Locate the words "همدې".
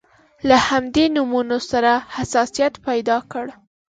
0.69-1.05